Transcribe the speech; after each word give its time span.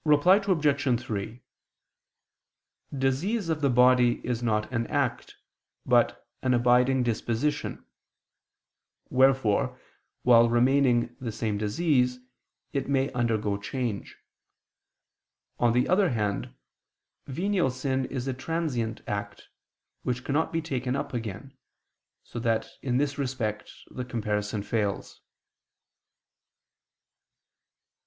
Reply 0.03 0.37
Obj. 0.37 0.99
3: 1.03 1.43
Disease 2.97 3.49
of 3.49 3.61
the 3.61 3.69
body 3.69 4.13
is 4.25 4.41
not 4.41 4.71
an 4.73 4.87
act, 4.87 5.35
but 5.85 6.27
an 6.41 6.55
abiding 6.55 7.03
disposition; 7.03 7.85
wherefore, 9.11 9.79
while 10.23 10.49
remaining 10.49 11.15
the 11.21 11.31
same 11.31 11.59
disease, 11.59 12.17
it 12.73 12.89
may 12.89 13.11
undergo 13.13 13.57
change. 13.59 14.17
On 15.59 15.71
the 15.71 15.87
other 15.87 16.09
hand, 16.09 16.55
venial 17.27 17.69
sin 17.69 18.05
is 18.05 18.27
a 18.27 18.33
transient 18.33 19.01
act, 19.05 19.49
which 20.01 20.23
cannot 20.23 20.51
be 20.51 20.63
taken 20.63 20.95
up 20.95 21.13
again: 21.13 21.55
so 22.23 22.39
that 22.39 22.67
in 22.81 22.97
this 22.97 23.19
respect 23.19 23.71
the 23.91 24.03
comparison 24.03 24.63
fails. 24.63 25.21